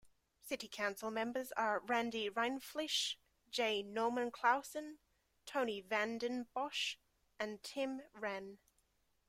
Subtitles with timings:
[0.47, 3.17] City council members are Randy Rindfleisch,
[3.51, 3.83] J.
[3.83, 4.97] Norman Clausen,
[5.45, 6.95] Tony VandenBosch
[7.39, 8.57] and Tim Wrenn.